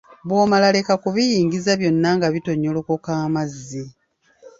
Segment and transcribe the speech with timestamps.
[0.27, 3.83] Bw‘omala leka kubiyingiza byonna nga bitonyolokoka amazzi.